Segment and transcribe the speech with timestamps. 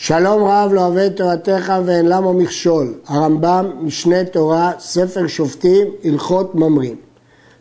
[0.00, 2.94] שלום רב לא אוהב תורתך ואין למה מכשול.
[3.06, 6.96] הרמב"ם, משנה תורה, ספר שופטים, הלכות ממרים.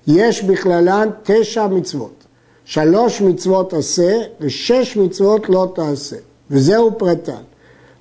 [0.08, 2.24] יש בכללן תשע מצוות.
[2.66, 6.16] שלוש מצוות עשה ושש מצוות לא תעשה.
[6.52, 7.42] וזהו פרטן.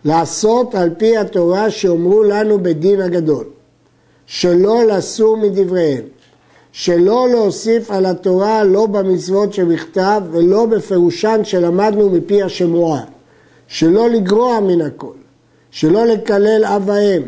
[0.04, 3.44] לעשות על פי התורה שאומרו לנו בדין הגדול.
[4.26, 6.02] שלא לסור מדבריהם.
[6.72, 13.15] שלא להוסיף על התורה לא במצוות שבכתב ולא בפירושן שלמדנו מפי השמועה.
[13.68, 15.16] שלא לגרוע מן הכל,
[15.70, 17.22] שלא לקלל אב ואם,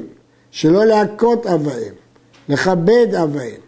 [0.51, 1.95] שלא להכות אב ואם,
[2.49, 3.61] לכבד אב ואם,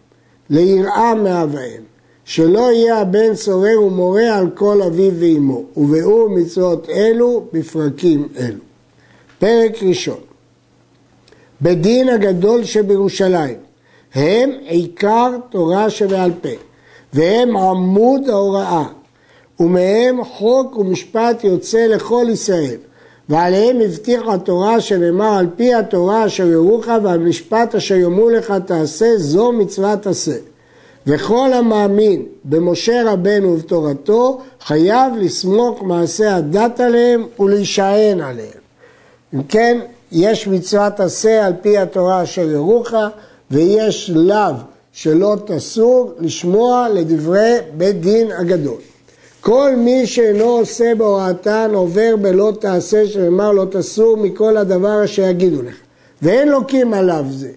[0.50, 1.82] ליראה מאב ואם,
[2.24, 8.60] שלא יהיה הבן סורר ומורה על כל אביו ואמו, וביאור מצוות אלו בפרקים אלו.
[9.38, 10.20] פרק ראשון
[11.62, 13.56] בדין הגדול שבירושלים
[14.14, 16.48] הם עיקר תורה שבעל פה
[17.12, 18.84] והם עמוד ההוראה
[19.60, 22.76] ומהם חוק ומשפט יוצא לכל ישראל.
[23.28, 29.06] ועליהם הבטיחה התורה שנאמר על פי התורה אשר יורוך ועל משפט אשר יאמרו לך תעשה
[29.16, 30.36] זו מצוות עשה.
[31.06, 38.60] וכל המאמין במשה רבנו ובתורתו חייב לסמוך מעשה הדת עליהם ולהישען עליהם.
[39.34, 39.78] אם כן,
[40.12, 42.94] יש מצוות עשה על פי התורה אשר יורוך
[43.50, 44.54] ויש לאו
[44.92, 48.89] שלא תסור לשמוע לדברי בית דין הגדול.
[49.40, 55.62] כל מי שאינו עושה בהוראתן עובר בלא תעשה שנאמר לא תסור מכל הדבר אשר יגידו
[55.62, 55.76] לך.
[56.22, 57.50] ואין לוקים עליו זה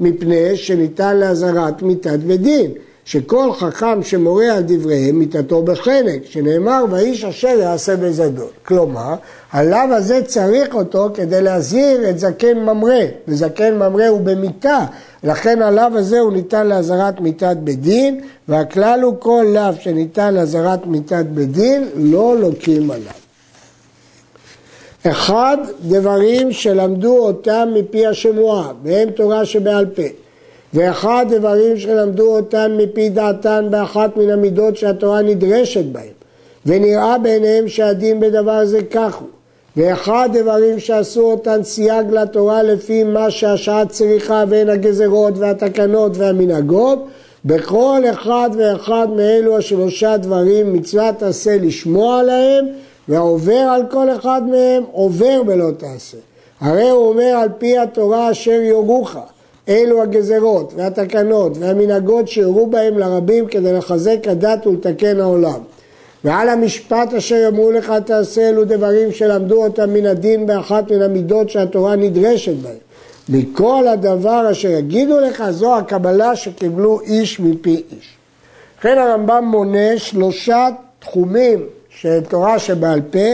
[0.00, 2.72] מפני שניתן לאזהרת מיתת בדין
[3.10, 9.14] שכל חכם שמורה על דבריהם מיתתו בחנק שנאמר ואיש אשר יעשה בזדון כלומר
[9.52, 14.86] הלאו הזה צריך אותו כדי להזהיר את זקן ממרא וזקן ממרא הוא במיתה
[15.24, 21.24] לכן הלאו הזה הוא ניתן לאזהרת מיתת בדין, והכלל הוא כל לאו שניתן לאזהרת מיתת
[21.34, 23.12] בדין, לא לוקים עליו.
[25.06, 30.02] אחד, דברים שלמדו אותם מפי השמועה, והם תורה שבעל פה.
[30.74, 36.20] ואחד, דברים שלמדו אותם מפי דעתן באחת מן המידות שהתורה נדרשת בהם.
[36.66, 39.28] ונראה בעיניהם שהדין בדבר זה כך הוא.
[39.76, 47.06] ואחד דברים שעשו אותן סייג לתורה לפי מה שהשעה צריכה בין הגזרות והתקנות והמנהגות,
[47.44, 52.66] בכל אחד ואחד מאלו השלושה דברים מצוות עשה לשמוע להם,
[53.08, 56.18] והעובר על כל אחד מהם עובר בלא תעשה.
[56.60, 59.16] הרי הוא אומר על פי התורה אשר יורוך,
[59.70, 65.60] אלו הגזרות והתקנות והמנהגות שיורו בהם לרבים כדי לחזק הדת ולתקן העולם.
[66.24, 71.50] ועל המשפט אשר אמרו לך תעשה אלו דברים שלמדו אותם מן הדין באחת מן המידות
[71.50, 72.76] שהתורה נדרשת בהן.
[73.28, 78.16] מכל הדבר אשר יגידו לך זו הקבלה שקיבלו איש מפי איש.
[78.78, 83.28] לכן הרמב"ם מונה שלושה תחומים של תורה שבעל פה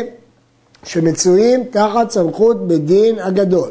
[0.84, 3.70] שמצויים תחת סמכות בדין הגדול.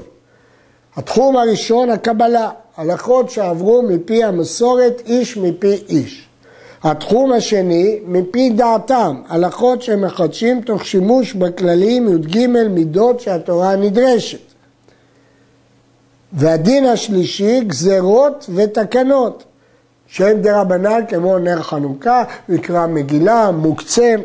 [0.97, 6.28] התחום הראשון הקבלה, הלכות שעברו מפי המסורת איש מפי איש.
[6.83, 14.39] התחום השני, מפי דעתם, הלכות שמחדשים תוך שימוש בכללים י"ג מידות שהתורה נדרשת.
[16.34, 19.44] והדין השלישי, גזרות ותקנות,
[20.07, 24.16] שהם דרבנן כמו נר חנוכה, מקרא מגילה, מוקצה,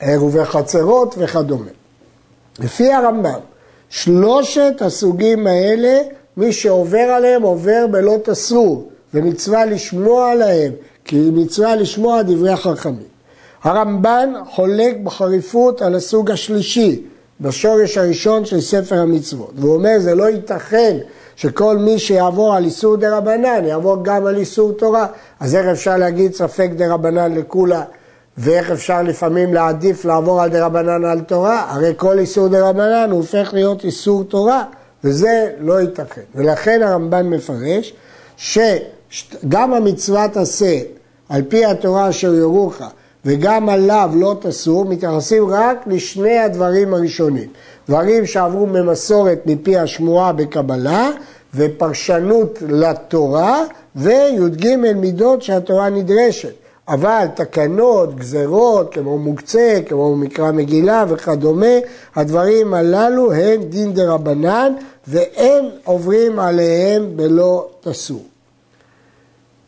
[0.00, 1.70] עירובי חצרות וכדומה.
[2.58, 3.40] לפי הרמב"ם,
[3.90, 6.00] שלושת הסוגים האלה,
[6.36, 10.72] מי שעובר עליהם עובר בלא תסור, ומצווה לשמוע עליהם
[11.04, 13.08] כי מצווה לשמוע דברי החכמים.
[13.62, 17.02] הרמב"ן חולק בחריפות על הסוג השלישי,
[17.40, 19.52] בשורש הראשון של ספר המצוות.
[19.56, 20.96] והוא אומר, זה לא ייתכן
[21.36, 25.06] שכל מי שיעבור על איסור דרבנן, יעבור גם על איסור תורה.
[25.40, 27.82] אז איך אפשר להגיד ספק דרבנן לקולא,
[28.38, 31.66] ואיך אפשר לפעמים להעדיף לעבור על דרבנן על תורה?
[31.68, 34.64] הרי כל איסור דרבנן הוא הופך להיות איסור תורה,
[35.04, 36.20] וזה לא ייתכן.
[36.34, 37.94] ולכן הרמב"ן מפרש
[38.36, 40.78] שגם המצוות עשה
[41.28, 42.82] על פי התורה אשר יורוך
[43.24, 47.48] וגם עליו לא תסור, מתייחסים רק לשני הדברים הראשונים.
[47.88, 51.10] דברים שעברו ממסורת מפי השמועה בקבלה
[51.54, 53.62] ופרשנות לתורה
[53.96, 56.67] וי"ג מידות שהתורה נדרשת.
[56.88, 61.76] אבל תקנות, גזרות, כמו מוקצה, כמו מקרא מגילה וכדומה,
[62.16, 64.72] הדברים הללו הם דין רבנן
[65.08, 68.24] ואין עוברים עליהם בלא תסור.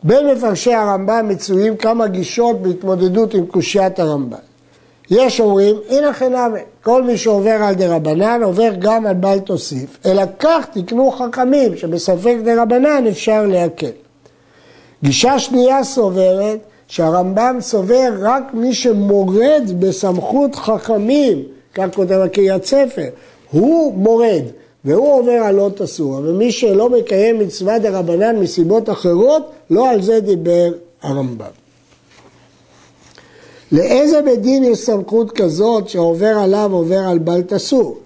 [0.03, 4.37] בין מפרשי הרמב"ם מצויים כמה גישות בהתמודדות עם קושיית הרמב"ם.
[5.09, 9.97] יש אומרים, הנה חינמי, כל מי שעובר על דה רבנן עובר גם על בל תוסיף,
[10.05, 13.91] אלא כך תקנו חכמים, שבספק דה רבנן אפשר להקל.
[15.03, 16.59] גישה שנייה סוברת
[16.91, 21.43] שהרמב"ם סובר רק מי שמורד בסמכות חכמים,
[21.73, 23.09] כך כותב הקריית ספר,
[23.51, 24.43] הוא מורד,
[24.85, 30.01] והוא עובר על לא תסור, ומי שלא מקיים מצווה דה רבנן מסיבות אחרות, לא על
[30.01, 30.71] זה דיבר
[31.01, 31.45] הרמב"ם.
[33.71, 37.97] לאיזה בית דין יש סמכות כזאת שעובר עליו עובר על בל תסור?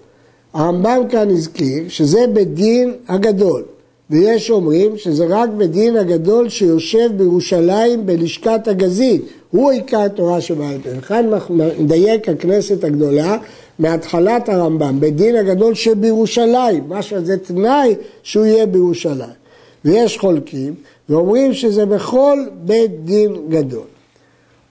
[0.54, 3.62] הרמב"ם כאן הזכיר שזה בית דין הגדול,
[4.10, 10.78] ויש אומרים שזה רק בית דין הגדול שיושב בירושלים בלשכת הגזית, הוא עיקר התורה שבעל
[10.82, 10.88] פה.
[10.98, 11.30] וכאן
[11.78, 13.36] מדייק הכנסת הגדולה
[13.78, 19.36] מהתחלת הרמב"ם, בית דין הגדול שבירושלים, משהו זה תנאי שהוא יהיה בירושלים.
[19.84, 20.74] ויש חולקים
[21.08, 23.86] ואומרים שזה בכל בית דין גדול.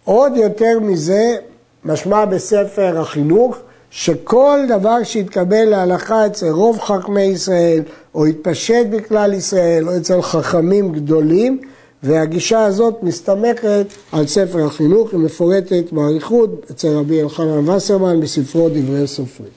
[0.04, 1.36] עוד יותר מזה,
[1.86, 3.58] משמע בספר החינוך,
[3.98, 7.82] שכל דבר שהתקבל להלכה אצל רוב חכמי ישראל,
[8.16, 11.62] או התפשט בכלל ישראל, או אצל חכמים גדולים,
[12.04, 19.08] והגישה הזאת מסתמכת על ספר החינוך, היא מפורטת באריכות אצל רבי אלחנן וסרמן בספרו דברי
[19.08, 19.50] סופרים.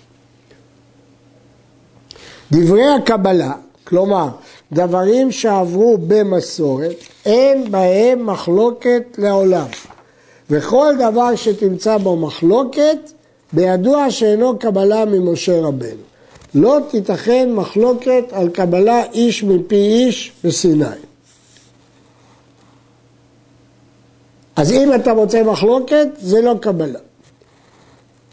[2.53, 3.53] דברי הקבלה,
[3.85, 4.29] כלומר
[4.73, 6.97] דברים שעברו במסורת,
[7.27, 9.67] אין בהם מחלוקת לעולם.
[10.51, 13.18] וכל דבר שתמצא בו מחלוקת,
[13.53, 16.09] בידוע שאינו קבלה ממשה רבנו.
[16.55, 20.85] לא תיתכן מחלוקת על קבלה איש מפי איש בסיני.
[24.57, 26.99] אז אם אתה מוצא מחלוקת, זה לא קבלה.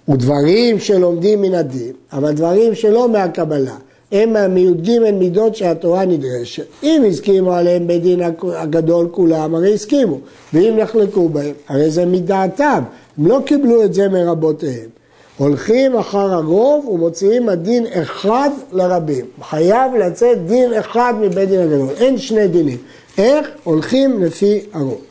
[0.09, 3.75] ודברים שלומדים מן הדין, אבל דברים שלא מהקבלה,
[4.11, 6.65] הם מהמי"ג מידות שהתורה נדרשת.
[6.83, 8.21] אם הסכימו עליהם בית דין
[8.55, 10.19] הגדול כולם, הרי הסכימו.
[10.53, 12.83] ואם נחלקו בהם, הרי זה מדעתם.
[13.17, 14.89] הם לא קיבלו את זה מרבותיהם.
[15.37, 19.25] הולכים אחר הרוב ומוציאים הדין אחד לרבים.
[19.41, 21.89] חייב לצאת דין אחד מבית דין הגדול.
[21.97, 22.77] אין שני דינים.
[23.17, 23.47] איך?
[23.63, 25.01] הולכים לפי הרוב.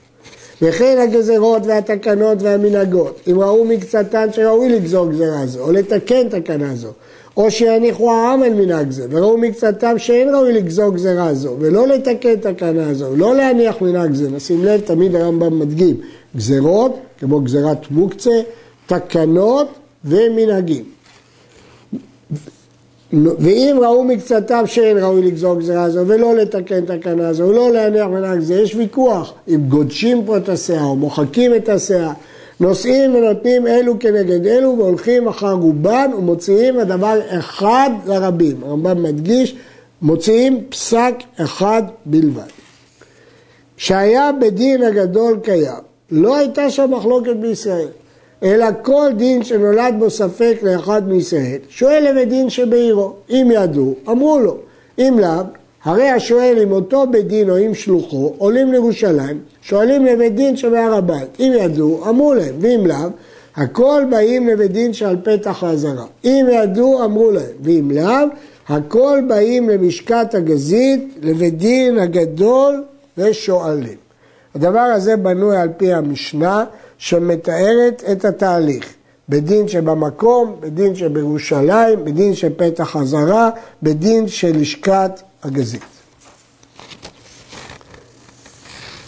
[0.63, 6.89] וכן הגזרות והתקנות והמנהגות, אם ראו מקצתן שראוי לגזור גזרה זו, או לתקן תקנה זו,
[7.37, 12.37] או שיניחו העם על מנהג זה, וראו מקצתם שאין ראוי לגזור גזרה זו, ולא לתקן
[12.37, 14.31] תקנה זו, לא להניח מנהג זה.
[14.31, 15.97] נשים לב, תמיד הרמב"ם מדגים,
[16.37, 18.41] גזרות, כמו גזרת מוקצה,
[18.87, 19.69] תקנות
[20.05, 20.85] ומנהגים.
[23.13, 28.41] ואם ראו מקצתם שאין ראוי לגזור גזרה זו ולא לתקן תקנה זו ולא להניח מנהג
[28.41, 32.13] זה, יש ויכוח אם גודשים פה את הסאה או מוחקים את הסאה,
[32.61, 38.57] נושאים ונותנים אלו כנגד אלו והולכים אחר רובן ומוציאים הדבר אחד לרבים.
[38.65, 39.57] הרמב"ם מדגיש,
[40.03, 42.43] מוציאים פסק אחד בלבד.
[43.77, 47.89] שהיה בדין הגדול קיים, לא הייתה שם מחלוקת בישראל.
[48.45, 53.13] אלא כל דין שנולד בו ספק לאחד מישראל, שואל לבית דין שבעירו.
[53.31, 54.57] אם ידעו, אמרו לו.
[54.99, 55.43] אם לאו,
[55.85, 60.95] הרי השואל אם אותו בית דין או אם שלוחו, עולים לירושלים, שואלים לבית דין שבהר
[60.95, 61.41] הבית.
[61.41, 63.09] אם ידעו, אמרו להם, ואם לאו,
[63.57, 66.07] הכל באים לבית דין שעל פתח האזהרה.
[66.25, 68.27] אם ידעו, אמרו להם, ואם לאו,
[68.69, 72.85] הכל באים למשקת הגזית, לבית דין הגדול
[73.19, 74.04] ושואלים.
[74.55, 76.65] הדבר הזה בנוי על פי המשנה,
[76.99, 78.95] שמתארת את התהליך.
[79.29, 83.51] בדין שבמקום, בדין שבירושלים, בדין של פתח הזרה,
[83.83, 85.11] בדין של לשכת
[85.43, 85.83] הגזית.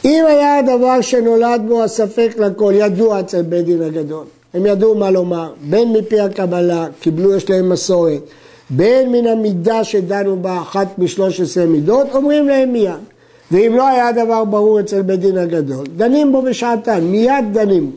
[0.04, 4.24] אם היה הדבר שנולד בו הספק לכל, ידוע אצל בית דין הגדול.
[4.54, 8.20] הם ידעו מה לומר, בין מפי הקבלה, קיבלו, יש להם מסורת,
[8.70, 13.15] בין מן המידה שדנו בה אחת משלוש עשרה מידות, אומרים להם מיד.
[13.50, 17.90] ואם לא היה דבר ברור אצל בית דין הגדול, דנים בו בשעתן, מיד דנים.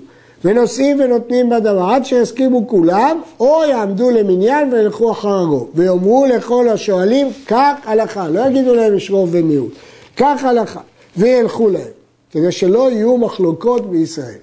[0.45, 5.69] ונושאים ונותנים בדבר עד שיסכימו כולם, או יעמדו למניין וילכו אחר הרוב.
[5.75, 8.27] ויאמרו לכל השואלים, כך הלכה.
[8.27, 9.71] לא יגידו להם יש רוב ומיעוט.
[10.17, 10.79] כך הלכה.
[11.17, 11.91] וילכו להם,
[12.31, 14.35] כדי שלא יהיו מחלוקות בישראל.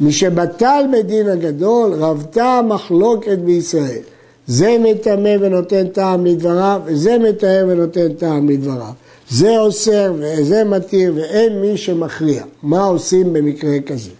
[0.00, 4.02] משבטל בית דין הגדול, רבתה מחלוקת בישראל.
[4.46, 8.92] זה מטמא ונותן טעם לדבריו, וזה מטהר ונותן טעם לדבריו.
[9.32, 12.44] זה אוסר וזה מתיר ואין מי שמכריע.
[12.62, 14.10] מה עושים במקרה כזה?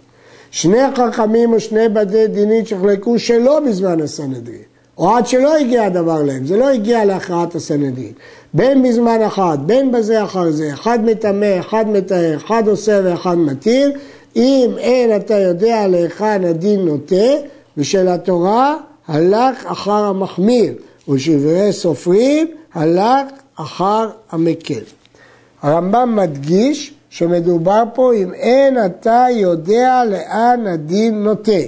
[0.51, 4.61] שני חכמים או שני בתי דינית שחלקו שלא בזמן הסנהדרין,
[4.97, 8.11] או עד שלא הגיע הדבר להם, זה לא הגיע להכרעת הסנהדרין.
[8.53, 13.91] בין בזמן אחד, בין בזה אחר זה, אחד מטמא, אחד מטהר, אחד עושה ואחד מתיר,
[14.35, 17.31] אם אין אתה יודע להיכן הדין נוטה,
[17.77, 18.77] ושל התורה
[19.07, 20.73] הלך אחר המחמיר,
[21.09, 25.02] ושברי סופרים הלך אחר המקל.
[25.63, 31.61] הרמב"ם מדגיש שמדובר פה אם אין אתה יודע לאן הדין נוטה.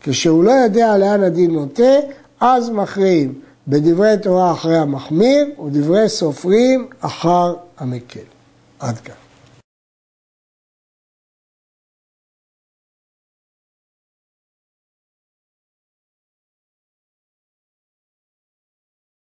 [0.00, 1.92] כשהוא לא יודע לאן הדין נוטה,
[2.40, 3.34] אז מכריעים
[3.68, 8.20] בדברי תורה אחרי המחמיר ודברי סופרים אחר המקל.
[8.80, 9.23] עד כאן.